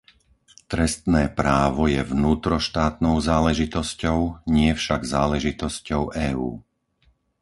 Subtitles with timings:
[0.73, 4.19] Trestné právo je vnútroštátnou záležitosťou,
[4.55, 6.01] nie však záležitosťou
[6.33, 6.49] EÚ.